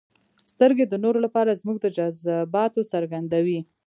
•سترګې 0.51 0.85
د 0.87 0.93
نورو 1.03 1.19
لپاره 1.25 1.57
زموږ 1.61 1.77
د 1.81 1.85
جذباتو 1.97 2.81
څرګندوي. 2.91 3.59